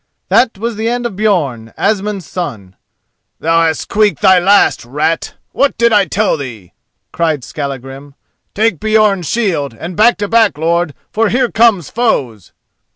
[0.29, 2.75] That was the end of Björn, Asmund's son.
[3.39, 5.35] "Thou hast squeaked thy last, rat!
[5.51, 6.73] What did I tell thee?"
[7.11, 8.15] cried Skallagrim.
[8.55, 12.51] "Take Björn's shield and back to back, lord, for here come foes."